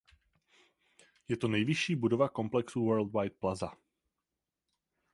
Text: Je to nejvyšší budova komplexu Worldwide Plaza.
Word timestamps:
Je 1.27 1.37
to 1.37 1.47
nejvyšší 1.47 1.95
budova 1.95 2.29
komplexu 2.29 2.85
Worldwide 2.85 3.35
Plaza. 3.39 3.71